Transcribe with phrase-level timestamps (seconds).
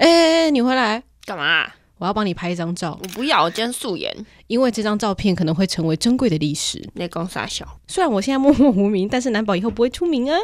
[0.00, 1.66] 哎、欸，你回来干嘛？
[1.98, 2.98] 我要帮你拍一张照。
[3.02, 4.10] 我不要，我今天素颜，
[4.46, 6.82] 因为这张照片可能会成为珍贵的历史。
[6.94, 10.38] 那公傻小，虽然我现在默默无名，但是难保以后不会出名啊。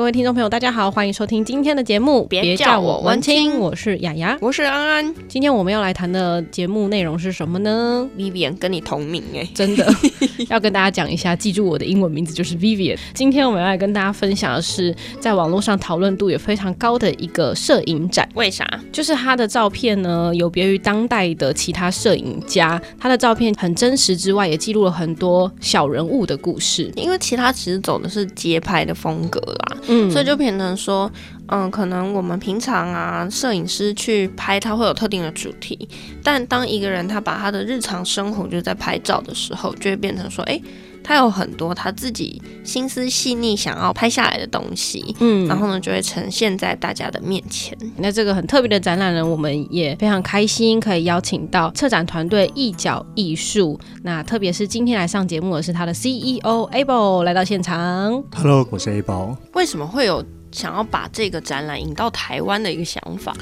[0.00, 2.24] 各位听众朋友，大家好，欢迎收听今天的节目。
[2.24, 5.14] 别叫我文青，我是雅雅，我是安安。
[5.28, 9.86] 今天我们要来谈的节目内容是什么呢？Vivian 跟你同名哎，真的
[10.48, 12.96] 要跟大家讲一下，记住我的英文名字就是 Vivian。
[13.12, 18.26] 今天我们要来跟大家分享的是，在网络上讨论度也非常高的一个摄影展。
[18.32, 18.66] 为啥？
[18.90, 26.90] 就是他的照片呢，有别于当代的其他摄影家，他的照片很真实之外，也记录了很多小人物的故事。
[26.96, 29.76] 因为其他其实走的是街拍的风格啦。
[30.10, 31.10] 所以就变成说，
[31.46, 35.88] 嗯，可能我们平常啊，摄影师去拍，他会有特定的主题。
[36.22, 40.60] 但当一个人他把他的日常生活就在拍照的时候，就会变成说，哎，
[41.02, 47.76] 他有很多他自己心思细腻想要拍下来的东西，嗯，然后呢，就会呈现在大家的面前。
[47.96, 53.78] 那这个很特别的展览呢，我们也非常开心可以邀请到策展团队一角艺术。
[54.02, 58.22] 那特别是今天来上节目的是他的 CEO Abel 来到现场。
[58.34, 59.36] Hello，我是 Abel。
[59.54, 63.34] 为什么会有想要把这个展览引到台湾的一个想法？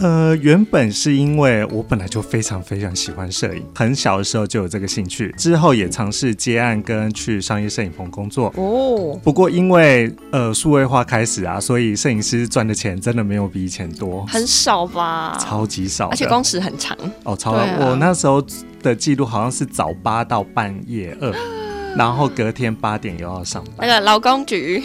[0.00, 8.52] 呃，原本是因为我本来就非常非常喜欢摄影，很小的时候就有这个兴趣，之后也尝试接案跟去商业摄影棚工作。
[8.56, 15.36] 哦，不过因为呃数位化开始啊，所以摄影师赚的钱真的没有比以前多，很少吧？
[15.38, 16.96] 超级少，而且工时很长。
[17.24, 18.42] 哦，超我那时候
[18.82, 21.32] 的记录好像是早八到半夜二。
[21.96, 23.86] 然后隔天八点又要上班。
[23.86, 24.82] 那个劳工局，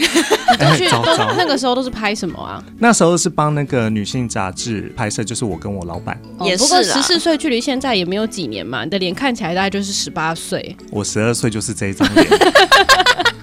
[0.60, 0.86] 欸、 去
[1.38, 2.64] 那个时候都是拍什么啊？
[2.80, 6.20] 那时候是帮那个女性杂志拍摄，就是我跟我老板。
[6.42, 6.64] 也是。
[6.64, 10.76] 不过十四岁距离现在也没有几年嘛，你的脸看起来大概就是十八岁。
[10.92, 12.28] 我十二岁就是这一张脸。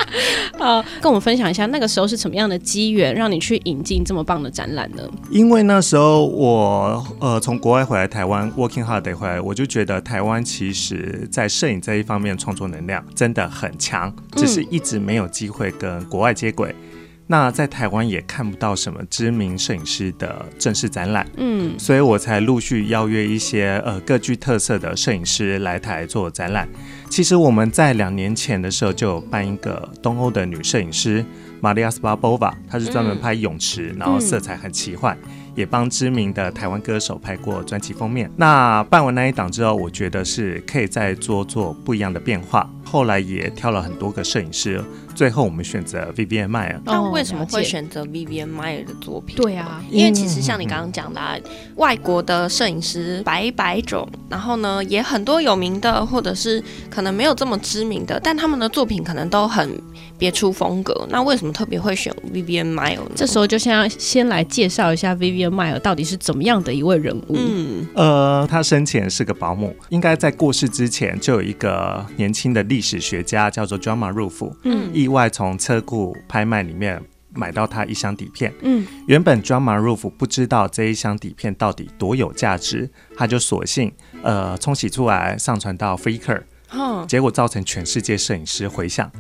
[0.58, 5.02] 呃，跟我们分享一下那个时候是什么样的机缘，让你去引进这么棒的展览呢？
[5.30, 16.70] 因为那时候我呃从国外回来台湾，working hard day 回来，我就觉得台湾其实在摄影这一方面创作能量真的很强，只是一直没有机会跟国外接轨。
[16.70, 16.88] 嗯
[17.28, 26.68] 那在台湾也看不到什么知名摄影师的正式展览，嗯，所以我才陆续邀约一些呃各具特色的摄影师来台做展览。
[27.12, 31.23] 其实我们在两年前的时候就有办一个东欧的女摄影师
[31.61, 35.14] 玛利亚斯巴波瓦，她是专门拍泳池，然后色彩很奇幻，
[35.55, 38.30] 也帮知名的台湾歌手拍过专辑封面。
[38.34, 42.67] 那办完那一档之后，我觉得是可以再做做不一样的变化。
[42.92, 44.85] 后来也挑了很多个摄影师。
[45.14, 46.79] 最后我们选择 Vivian Maier。
[46.85, 49.36] 那为什么会选择 Vivian Maier 的作品？
[49.36, 51.36] 对啊，因为其实像你刚刚讲的、啊，
[51.77, 59.70] 外国的摄影师百百种，然后呢也很多有名的，或者是可能没有这么知名的，但他们的作品可能都很
[60.19, 61.07] 别出风格。
[61.11, 63.11] 那为什么特别会选 Vivian Maier 呢？
[63.14, 67.36] 这时候就先要先来介绍一下 Vivian Maier 到底是怎么样的一位人物。
[67.36, 74.90] 嗯，呃，他生前是个保姆，应该在过世之前就有一个年轻的历史学家叫做 John Maroof，嗯。
[74.92, 77.00] 意外从车库拍卖里面
[77.34, 83.90] 买到他一箱底片，嗯，原本 John Maroof 不知道这一箱底片到底多有价值，他就索性
[84.22, 89.10] 呃冲洗出来上传到 Flickr，哦，结果造成全世界摄影师回响，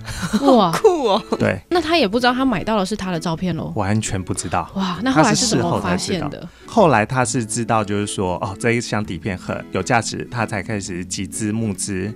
[0.42, 6.46] 哇，酷哦， 对，那他也不知道他买到的是他的照片喽，完全不知道，哇，那后来是怎么发现的？
[6.66, 12.12] 后来他是知道，就是说哦这一箱底片很有价值，他才开始集资募资。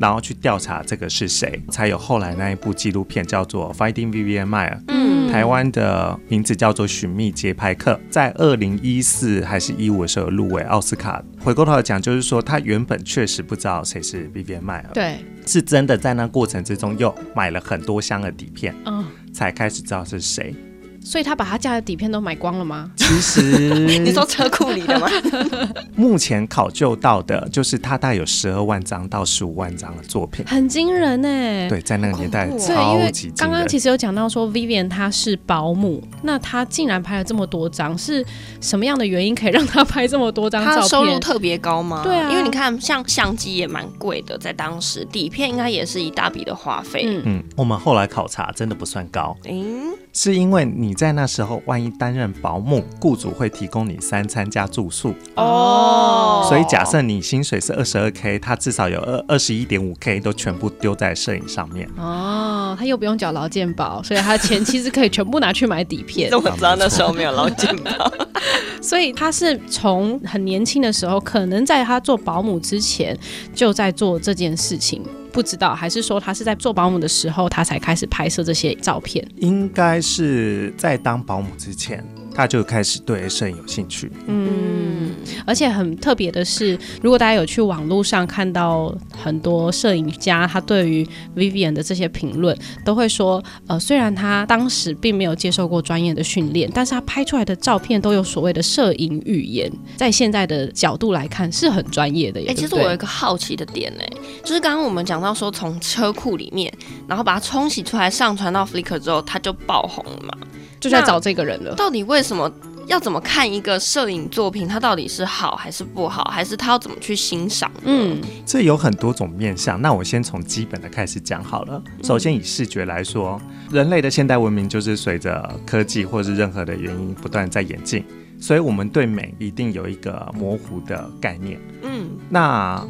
[0.00, 4.76] 然后去调查这个是谁，才有后来那一部纪录片叫做《Finding Vivian Maier》。
[4.88, 11.22] 嗯，台湾的名字叫做《寻觅街拍客》，在二零一四还是一五的时候入围奥斯卡。
[11.44, 20.54] 回过头来讲，就是说他原本确实不知道谁是 Vivian Maier，对，是真的在那过程之中又买了很多箱的底片，嗯，才开始知道是谁。
[21.02, 22.90] 所以他把他家的底片都买光了吗？
[22.96, 23.68] 其实
[23.98, 25.08] 你说车库里的吗？
[25.96, 31.68] 目前考究到的就是他大概有十二万张到十五万张的作品，很惊人呢。
[31.68, 32.76] 对，在那个年代超级惊人。
[32.76, 38.24] 对，因为刚刚其实有讲到说，Vivian 他是保姆，那他竟然拍了这么多张，是
[38.60, 40.80] 什么样的原因可以让他拍这么多张照片？
[40.80, 42.02] 他收入特别高吗？
[42.04, 47.04] 对啊，因为你看，像相机也蛮贵的，在当时底片应该也是一大笔的花费。
[47.06, 49.36] 嗯嗯，我们后来考察真的不算高。
[49.48, 50.94] 嗯，是因为你。
[51.00, 56.44] 在那时候，万一担任保姆，雇主会提供你三餐加住宿哦。
[56.46, 62.76] 所以假设你薪水是二十二 k，他至少有二二十一点五 k 都全部丢在摄影上面哦。
[62.78, 66.30] 他又不用缴劳健保，所以他的钱其实可以全部拿去买底片。
[66.36, 68.12] 我知道那时候没有劳健保，
[68.82, 73.18] 所以他是从很年轻的时候，可能在他做保姆之前
[73.54, 75.02] 就在做这件事情。
[75.30, 79.26] 不知道，还是说他是在做保姆的时候，他才开始拍摄这些照片？
[79.36, 82.04] 应该是在当保姆之前。
[82.40, 85.14] 他就开始对摄影有兴趣，嗯，
[85.44, 91.06] 而且很特别的是，如果大家有去网络上看到很多摄影家，他对于
[91.36, 102.40] Vivian 的这些评论，都会说，呃，虽然他当时并没有接受过专业的训练，但是他拍出来的照片都有所谓的摄影语言，在现在的角度来看是很专业的。
[102.40, 104.02] 哎、欸，其实我有一个好奇的点呢，
[104.42, 106.72] 就是刚刚我们讲到说，从车库里面，
[107.06, 110.32] 然后把它冲洗出来，上传到 Flickr 之后，它就爆红了嘛。
[110.80, 111.74] 就在找这个人了。
[111.74, 112.50] 到底为什么
[112.86, 114.66] 要怎么看一个摄影作品？
[114.66, 116.24] 它到底是好还是不好？
[116.24, 117.70] 还是他要怎么去欣赏？
[117.84, 119.80] 嗯，这有很多种面向。
[119.80, 121.80] 那我先从基本的开始讲好了。
[122.02, 123.40] 首先以视觉来说，
[123.70, 128.04] 人类的现代文明就是随着科技或是任何的原因不断在演进，
[128.40, 131.60] 所以我们对美一定有一个模糊的概念。
[131.82, 132.82] 嗯，那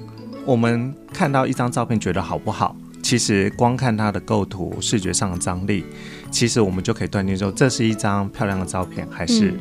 [0.46, 2.75] 我们看到一张照片觉得好不好？
[3.10, 5.84] 其实光看它的构图、视觉上的张力，
[6.30, 9.52] 其实我们就可以断定说，这是一张漂亮的照片，还是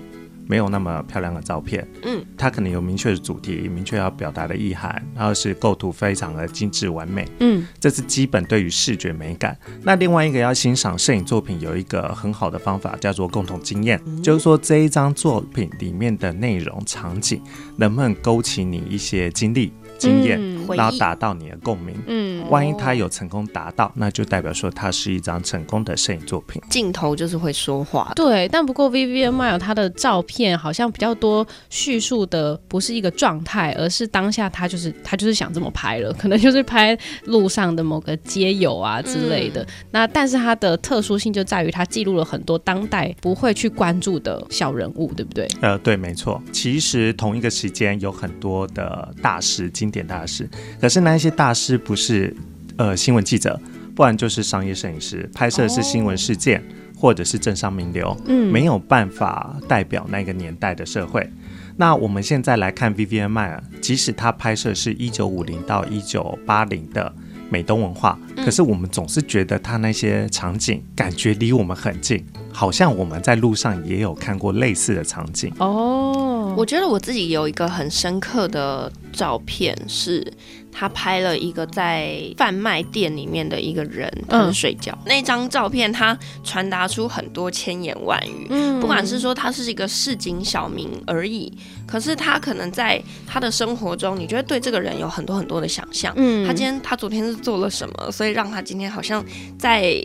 [0.45, 1.83] 没有那么漂亮的照片。
[2.03, 7.27] 嗯，它可能有明确的主题，明确要表达的意涵，然后是构图非常的精致完美。
[7.39, 9.57] 嗯，这是基本对于视觉美感。
[9.81, 17.41] 那另外一个要欣赏摄影作品，有一个很好的方法，叫做共同经验，嗯、就是说这一张作品里面的内容场景，
[17.77, 19.73] 能不能勾起你一些经历。
[19.97, 20.39] 经验，
[20.75, 21.95] 嗯、然后达到你的共鸣。
[22.07, 26.61] 嗯，万一他有成功达到，那就代表说它是一张成功的摄影作品。
[26.69, 28.11] 镜头就是会说话。
[28.15, 39.63] 对，但不过 Vivian Maier 他的照片好像比较多叙述的不是一个状态，而是当下他就是他就是想这么拍了， 可能就是拍路上的某个街友啊之类的。
[39.63, 45.47] 嗯、那但是它的特殊性就在于它记录了很多当代不会去关注的小人物，对不对？
[45.61, 46.41] 呃，对，没错。
[46.51, 50.49] 其实同一个时间有很多的大师经典大师，
[50.79, 52.35] 可是那一些大师不是
[52.77, 53.59] 呃新闻记者，
[53.95, 57.01] 不然就是商业摄影师，拍摄的是新闻事件、oh.
[57.01, 61.29] 或者是政商名流，嗯，没有办法代表那个年代的社会。
[61.77, 67.13] 那我们现在来看 Vivian Mayer，即使他拍摄是一九五零到一九八零的
[67.49, 76.53] 美东文化，嗯、可是我们总是觉得他那些场景感觉离我们很近，好像我们在路上也有看过类似的场景哦。
[76.57, 80.25] 我觉得我自己有一个很深刻的照片是。
[80.71, 84.95] 他拍了一个在贩卖店里面的一个人，他是睡觉。
[85.01, 88.45] 嗯、那张照片，他传达出很多千言万语。
[88.51, 91.51] 嗯，不管是说他是一个市井小民而已，
[91.87, 96.13] 可是他可能在他的生活中，你觉得对这个人有很多很多的想象。
[96.15, 99.25] 嗯，他今天他昨天是做了什么，所以让他今天好像
[99.57, 99.95] 在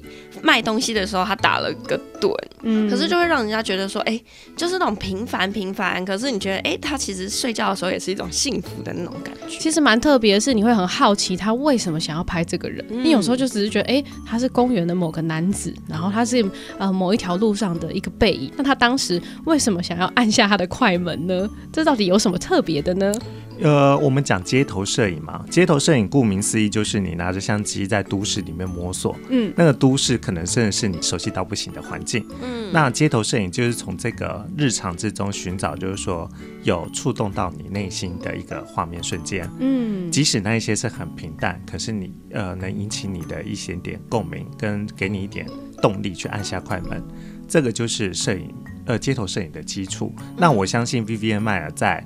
[0.43, 2.35] 卖东西的时候他打了个盹。
[2.63, 4.25] 嗯，可是就会让人家觉得说，哎、欸，
[4.57, 6.03] 就是那种平凡平凡。
[6.07, 9.59] 可是你觉得，哎、欸，他其实睡觉的时候也是一种幸福的那种感觉。
[9.61, 10.55] 其实蛮特别的是。
[10.55, 12.85] 你会很好奇他为什么想要拍这个人？
[12.89, 16.45] 嗯、你有时候就只是觉得，哎、欸，他是公园的某个男子，然后他是
[16.79, 18.53] 呃某一条路上的一个背影。
[18.57, 21.51] 那他当时为什么想要按下他的快门呢？
[21.73, 23.13] 这到底有什么特别的呢？
[23.61, 36.29] 呃，我们讲街头摄影嘛，街头摄影顾名思义就是你拿着相机在都市里面摸索，嗯，那个都市可能甚至是你熟悉到不行的环境，嗯，那街头摄影就是从这个日常之中寻找，就是说
[36.63, 45.47] 有触动到你内心的一个画面瞬间，嗯，即使那一些是很平淡，可是你呃能引起你的一些点共鸣，跟给你一点
[45.81, 47.03] 动力去按下快门，
[47.47, 48.53] 这个就是摄影
[48.87, 50.13] 呃街头摄影的基础。
[50.37, 52.05] 那我相信 Vivian Maier 在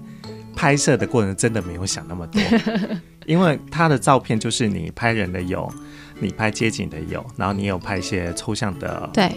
[0.59, 2.43] 拍摄的过程真的没有想那么多，
[3.27, 5.73] 因为他的照片就是你拍人的有，
[6.19, 9.31] 你拍街景的有，然后你有拍一些抽象的对。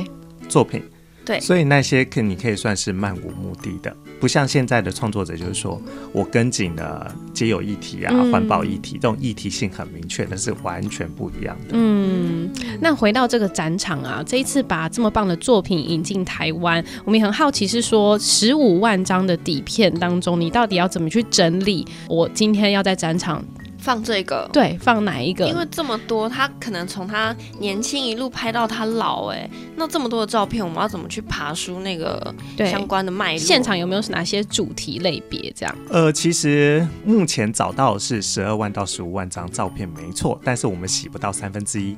[0.49, 0.81] 作品。
[1.23, 5.81] 对，所以那些可你可以算是漫无目的的，不像现在的创作者，就是说
[6.13, 11.71] 我跟紧了皆有议题啊、环保议题，这种议题性很明确，那是完全不一样的。
[11.71, 12.47] 嗯，
[12.79, 21.83] 那回到这个展场啊，这一次把这么棒的作品引进台湾，我们也很好奇，是说十五万张的底片当中，你到底要怎么去整理？
[22.07, 23.43] 我今天要在展场。
[23.81, 25.47] 放这个对，放哪一个？
[25.47, 33.39] 因为这么多，他可能从他年轻一路拍到他老，哎，那这么多的照片，我们要怎么去爬梳那个相关的脉络？
[33.39, 35.75] 现场有没有哪些主题类别这样？
[35.89, 41.97] 呃，其实目前找到的是十二万到十五万张照片，没错，但是我们洗不到三分之一，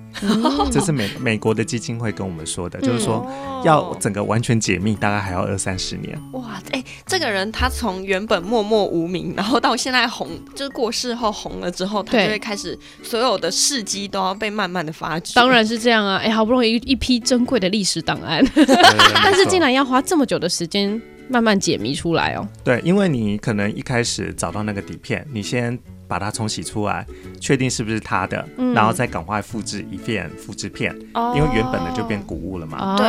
[0.71, 3.29] 这是美美国的基金会跟我们说的，嗯、就是说
[3.65, 6.17] 要整个完全解密，大概还要二三十年。
[6.31, 11.72] 哇，哎，这个人他从原本默默无名，然后到现在红，就是过世后红了。
[11.73, 15.33] 之后，他就会开始所有的事迹都要被慢慢的发掘。
[15.35, 16.17] 当然是这样啊！
[16.17, 18.41] 哎，好不容易一,一批珍贵的历史档案，
[19.23, 22.47] 但是竟然要花这么久的时间慢慢解谜出来哦。
[22.63, 25.77] 对，因为你可能一开始找到那个底片，你先。
[26.13, 27.03] 把它冲洗出来，
[27.39, 32.95] 确定是不是他的，嗯、然后再赶快复制一片复制片，哦、因为原本的就变谷物了嘛。
[32.95, 33.07] 对。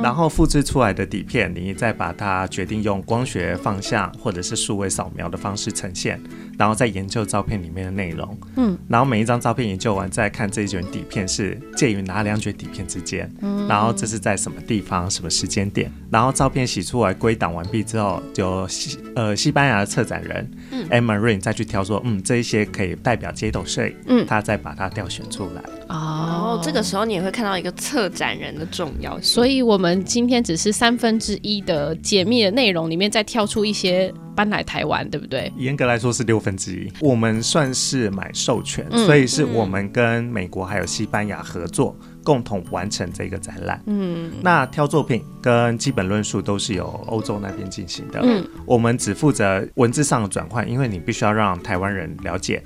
[0.00, 6.20] 然后复制出来的底片，你再把它决定用光学放向或者是数位扫描的方式呈现，
[6.56, 8.38] 然后再研究照片里面的内容。
[8.54, 8.78] 嗯。
[8.86, 15.90] 然后每一张照片研究完，再看这一卷底片是介于哪两卷底片之间，嗯、然后这是在什么地方、什么时间点。
[16.12, 25.62] 然后照片洗出来归档完毕之后，就西呃西班牙的策展人，嗯，Emma Rain 再去挑说，嗯，这一些可以代表街头摄影，嗯，他再把它挑选出来。
[25.88, 29.22] 哦，这个时候你也会看到一个策展人的重要性。
[29.22, 35.52] 所以我们今天只是三分之一的解密的内容里面再挑出一些搬来台湾，对不对？
[35.56, 36.92] 严格来说是六分之一。
[37.00, 41.96] 我们算是买授权，嗯、所以是我们跟美国还有西班牙合作。
[42.26, 43.80] 共同完成这个展览。
[43.86, 48.18] 嗯，那挑作品跟基本论述都是由欧洲那边进行的。
[48.24, 52.60] 嗯，我们只负责文字上的转换，因为你必须要让台湾人了解。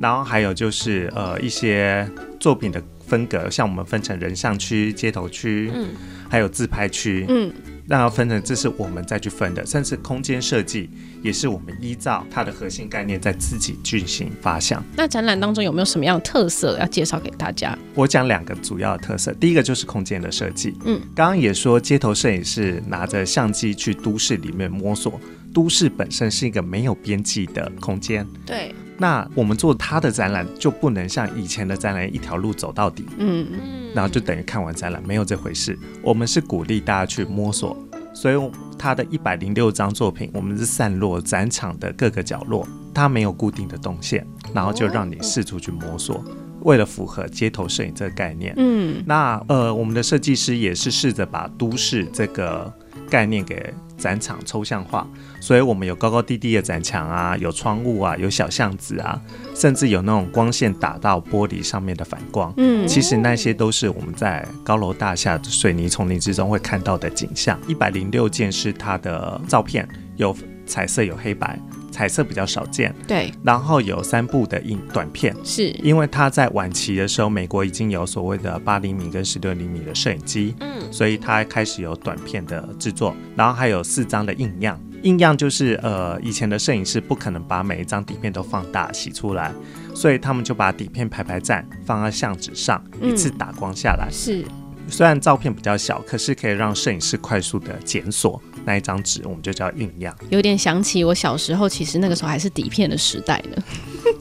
[0.00, 2.04] 然后还有就是呃一些
[2.40, 5.90] 作品的分隔，像我们分成人像区、街头区，嗯，
[6.28, 7.52] 还有自拍区，嗯。
[7.88, 10.90] 那要分成，这是我们再去分的，甚至空间设计
[11.22, 14.82] 也是我们依照它的核心概念在自己进行发想。
[14.96, 17.78] 那展览当中有没有什么样的特色要介绍给大家？
[17.94, 20.74] 我讲两个主要的特色，第一个就是空间的设计。
[20.84, 25.20] 嗯，刚刚也说街头摄影师拿着相机去都市里面摸索，
[25.54, 28.26] 都市本身是一个没有边际的空间。
[28.44, 28.74] 对。
[28.98, 35.78] 那我们做他的展览就不能像以前的展览一条路走到底，嗯嗯，然后就等于看完展览，没有这回事。
[36.02, 37.76] 我们是鼓励大家去摸索，
[38.14, 46.24] 所以他的一百零六张作品，我们是散落展场的各个角落，它没有固定的动线，然后就让你四处去摸索，
[46.62, 52.72] 为了符合街头摄影这个概念，嗯，那呃，我们的设计师也是试着把都市这个
[53.10, 53.74] 概念给。
[53.96, 55.06] 展场抽象化，
[55.40, 59.20] 所以我们有高高低低的展墙啊，有窗户啊，有小巷子啊，
[59.54, 62.52] 甚至有那种光线打到玻璃上面的反光。
[62.56, 67.58] 嗯，其实那些都是我们在高楼大厦的水泥丛林之中会看到的景象。
[67.66, 70.36] 一百零六件是它的照片，有
[70.66, 71.58] 彩色，有黑白。
[71.96, 73.32] 彩色比较少见，对。
[73.42, 83.16] 然后有三部的影短片，是因为他在晚期的时候，美国已经有所谓的八厘米跟十六厘米的摄影机，嗯，所以他开始有短片的制作。
[83.34, 89.50] 然后还有四张的印样，印样就是呃，以前的摄影师不可能把每一张底片都放大洗出来，
[89.94, 94.44] 所以他们就把底片排排站放在相纸上，一次打光下来，是。
[94.88, 100.16] 虽然照片比较小，可是可以让摄影师快速的检索那一张纸，我们就叫印样。
[100.30, 103.62] 有点想起我小时候，其实那个时候还是底片的时代呢。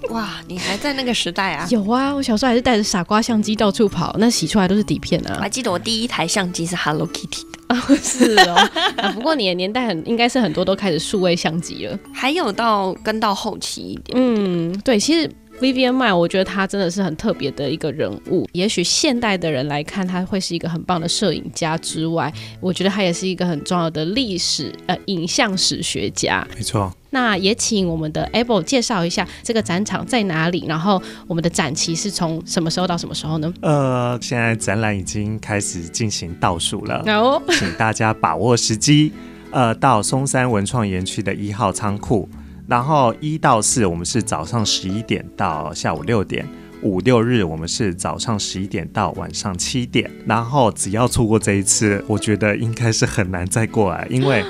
[0.09, 1.67] 哇，你还在那个时代啊？
[1.69, 5.33] 有啊，我小时候还是带着傻瓜相机到处跑，那洗出来都是底片啊。
[5.37, 7.75] 我还记得我第一台相机是 Hello Kitty 的。
[7.75, 8.55] 哦，是哦。
[8.97, 14.15] 啊，不过你的年代很应该是很多都开始数位相机了，还有到跟到后期一点。
[14.15, 15.29] 嗯，对，其实。
[15.61, 18.47] Vivian Mile，我觉得他真的是很特别的一个人物。
[18.51, 26.45] 也许现代的人来看，他会是一个很棒的摄影家之外，我觉得他也是一个很重要的历史呃影像史学家。
[26.55, 26.91] 没错。
[27.11, 33.53] 那也请我们的 Abel 介绍一下这个展场在哪里，然后我们的展期是从什么时候到什么时候呢？
[33.61, 39.13] 呃，现在展览已经开始进行倒数了，哦，请大家把握时机，
[39.51, 42.27] 呃，到松山文创园区的一号仓库。
[42.67, 46.47] 然后一到四我们是早上十一点到下午六点，
[46.81, 50.09] 五六日我们是早上十一点到晚上七点。
[50.25, 54.43] 然后只要错过这一次，我觉得应该是很难再过来，因为。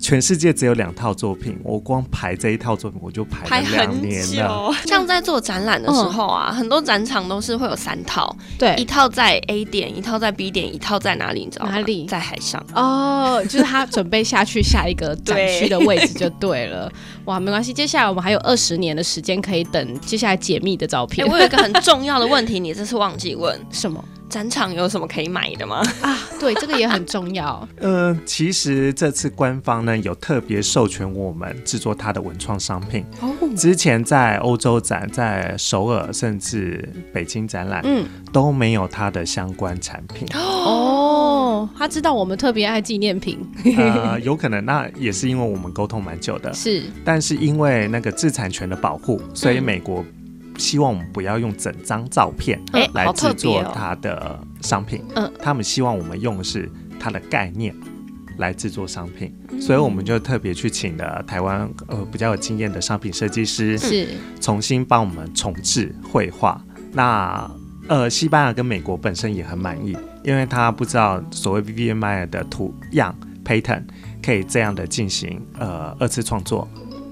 [0.00, 4.72] 全世界只有两套作品，我光排这一套作品我就排了两年了。
[4.86, 11.44] 像在做展览的时候啊，嗯、很多展场都是会有三套，对，一套在 A 点，一套在 B 点，一套在哪里？
[11.44, 11.72] 你知道吗？
[11.72, 12.06] 哪里？
[12.06, 12.64] 在海上。
[12.74, 16.88] 哦，就是他准备下去下一个展区的位置就对了。
[16.88, 16.94] 对
[17.26, 21.26] 哇，没关系，接下来我们还有二十年的时间可以等接下来解密的照片。
[21.26, 24.02] 欸、我有一个很重要的问题，你这次忘记问 什么？
[24.30, 25.82] 展场有什么可以买的吗？
[26.00, 27.68] 啊，对，这个也很重要。
[27.80, 33.04] 嗯、 呃，其实这次官方呢有特别授权我们制作它的文创商品。
[33.20, 33.28] 哦。
[33.56, 40.26] 之前在欧洲展、在首尔甚至北京展览，嗯，都没有它的相关产品。
[40.34, 43.40] 哦，他知道我们特别爱纪念品。
[43.76, 46.54] 呃， 有可能，那也是因为我们沟通蛮久的。
[46.54, 46.84] 是。
[47.04, 50.04] 但是因为那个智产权的保护，所以美国。
[50.58, 52.60] 希望我们不要用整张照片
[52.94, 57.74] 来制作它的商品，嗯，他们希望我们用的是它的概念
[58.38, 64.08] 来制作商品，所以我们就特别去请了台湾呃比较有经验的商品设计师，是
[64.40, 66.62] 重新帮我们重置绘画。
[66.92, 67.50] 那
[67.88, 73.14] 呃，西班牙跟美国本身也很满意，因为他不知道所谓 Maier 的图样
[73.44, 73.82] pattern
[74.22, 76.68] 可以这样的进行呃二次创作。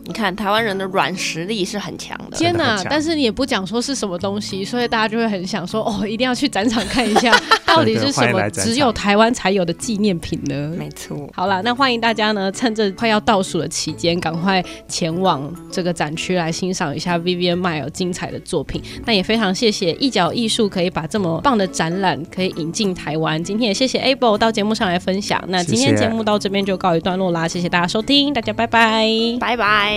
[0.09, 2.39] 你看台湾人的软实力是很强的。
[2.39, 2.83] 天哪！
[2.89, 7.31] 但是你也不讲说是什么东西，所以大家就会很想说哦，一定要去展场看一下，
[7.69, 10.75] 到底是什么只有台湾才有的纪念品呢？
[10.77, 11.31] 没错。
[11.35, 18.83] 好了，那欢迎大家呢，趁着快要倒数的期间，赶快前往这个展区来欣赏一下 Vivian Mile 精彩的作品。
[19.05, 23.43] 那也非常谢谢一角艺术可以把这么棒的展览可以引进台湾。
[23.43, 25.43] 今天也谢谢 Abel 到节目上来分享。
[25.49, 29.07] 那今天节目到这边就告一段落啦，谢谢大家收听，大家拜拜，
[29.39, 29.95] 拜拜，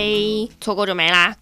[0.60, 1.41] 错过就没啦。